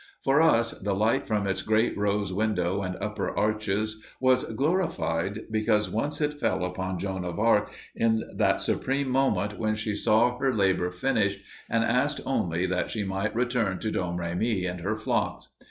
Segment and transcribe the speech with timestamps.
[0.23, 5.91] For us the light from its great rose window and upper arches was glorified because
[5.91, 10.55] once it fell upon Joan of Arc in that supreme moment when she saw her
[10.55, 15.49] labor finished and asked only that she might return to Domremy and her flocks.